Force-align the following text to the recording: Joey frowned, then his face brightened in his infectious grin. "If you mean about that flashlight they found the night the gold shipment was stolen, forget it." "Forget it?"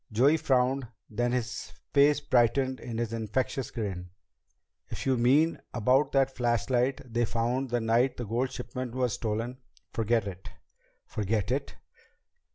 Joey 0.11 0.37
frowned, 0.37 0.87
then 1.11 1.31
his 1.31 1.73
face 1.93 2.19
brightened 2.21 2.79
in 2.79 2.97
his 2.97 3.13
infectious 3.13 3.69
grin. 3.69 4.09
"If 4.89 5.05
you 5.05 5.15
mean 5.15 5.59
about 5.75 6.11
that 6.13 6.35
flashlight 6.35 7.01
they 7.13 7.23
found 7.23 7.69
the 7.69 7.81
night 7.81 8.17
the 8.17 8.25
gold 8.25 8.49
shipment 8.51 8.95
was 8.95 9.13
stolen, 9.13 9.59
forget 9.93 10.25
it." 10.25 10.49
"Forget 11.05 11.51
it?" 11.51 11.75